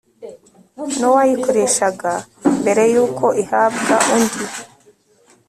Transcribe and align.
n 0.99 1.01
uwayikoreshaga 1.09 2.11
mbere 2.61 2.83
y 2.93 2.97
uko 3.05 3.25
ihabwa 3.43 3.95
undi 4.15 4.45